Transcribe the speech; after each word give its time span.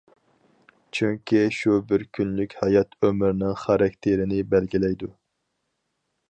چۈنكى 0.99 1.41
شۇ 1.57 1.75
بىر 1.91 2.05
كۈنلۈك 2.19 2.55
ھايات 2.63 2.97
ئۆمۈرنىڭ 3.09 3.53
خاراكتېرىنى 3.65 4.41
بەلگىلەيدۇ. 4.55 5.13